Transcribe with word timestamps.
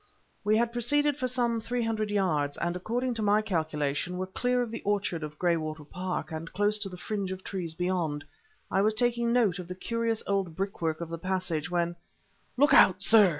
We 0.43 0.57
had 0.57 0.73
proceeded 0.73 1.15
for 1.15 1.27
some 1.27 1.61
three 1.61 1.83
hundred 1.83 2.09
yards, 2.09 2.57
and, 2.57 2.75
according 2.75 3.13
to 3.13 3.21
my 3.21 3.43
calculation, 3.43 4.17
were 4.17 4.25
clear 4.25 4.63
of 4.63 4.71
the 4.71 4.81
orchard 4.81 5.21
of 5.21 5.37
Graywater 5.37 5.83
Park 5.83 6.31
and 6.31 6.51
close 6.51 6.79
to 6.79 6.89
the 6.89 6.97
fringe 6.97 7.31
of 7.31 7.43
trees 7.43 7.75
beyond; 7.75 8.23
I 8.71 8.81
was 8.81 8.95
taking 8.95 9.31
note 9.31 9.59
of 9.59 9.67
the 9.67 9.75
curious 9.75 10.23
old 10.25 10.55
brickwork 10.55 11.01
of 11.01 11.09
the 11.09 11.19
passage, 11.19 11.69
when 11.69 11.95
"Look 12.57 12.73
out, 12.73 13.03
sir!" 13.03 13.29